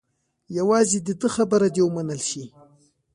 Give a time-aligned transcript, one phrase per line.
[0.57, 2.43] یوازې د ده خبره دې ومنل شي.